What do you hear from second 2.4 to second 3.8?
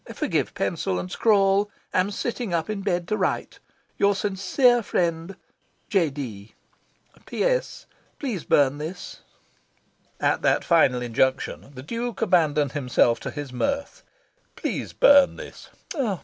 up in bed to write.